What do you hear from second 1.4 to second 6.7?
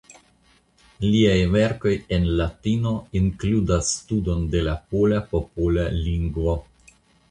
verkoj en Latino inkludas studon de la pola popola lingvo.